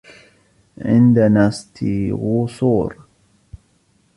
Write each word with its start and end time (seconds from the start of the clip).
عندنا 0.81 1.49
ستيغوصور. 1.49 2.97